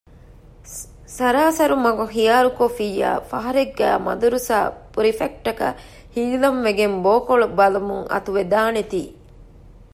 ސަރާސަރު 1.17 1.75
މަގު 1.85 2.05
ޚިޔާރުކޮށްފިއްޔާ 2.13 3.09
ފަހަރެއްގައި 3.29 3.97
މަދުރަސާގެ 4.05 4.75
ޕުރިފެކްޓަކަށް 4.93 5.77
ހިލަން 6.15 6.59
ވެގެން 6.65 6.95
ބޯކޮޅު 7.05 7.47
ބަލަމުން 7.57 8.05
އަތުވެދާނެ 8.11 8.81
ތީ 8.91 9.01